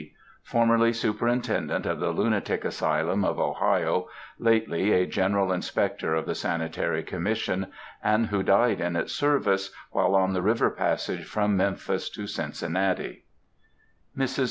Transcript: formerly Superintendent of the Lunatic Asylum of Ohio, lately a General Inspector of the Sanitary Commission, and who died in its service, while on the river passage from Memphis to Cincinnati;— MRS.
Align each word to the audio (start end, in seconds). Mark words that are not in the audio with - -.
formerly 0.41 0.91
Superintendent 0.91 1.85
of 1.85 1.99
the 1.99 2.09
Lunatic 2.09 2.65
Asylum 2.65 3.23
of 3.23 3.37
Ohio, 3.39 4.09
lately 4.39 4.93
a 4.93 5.05
General 5.05 5.51
Inspector 5.51 6.15
of 6.15 6.25
the 6.25 6.33
Sanitary 6.33 7.03
Commission, 7.03 7.67
and 8.03 8.25
who 8.25 8.41
died 8.41 8.81
in 8.81 8.95
its 8.95 9.13
service, 9.13 9.69
while 9.91 10.15
on 10.15 10.33
the 10.33 10.41
river 10.41 10.71
passage 10.71 11.25
from 11.25 11.55
Memphis 11.55 12.09
to 12.09 12.25
Cincinnati;— 12.25 13.25
MRS. 14.17 14.39